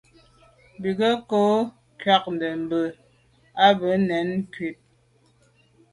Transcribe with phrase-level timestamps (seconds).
[0.79, 1.43] Bú jə́ ŋgɔ́
[2.01, 2.83] gə́ kwáàdə́ mbə̄
[3.65, 4.69] à bá nə̀ zwí ŋkɔ́.